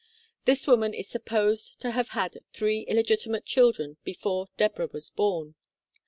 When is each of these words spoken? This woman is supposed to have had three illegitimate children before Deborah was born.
This 0.45 0.65
woman 0.65 0.95
is 0.95 1.07
supposed 1.07 1.79
to 1.81 1.91
have 1.91 2.09
had 2.17 2.39
three 2.53 2.81
illegitimate 2.87 3.45
children 3.45 3.97
before 4.03 4.47
Deborah 4.57 4.89
was 4.91 5.11
born. 5.11 5.53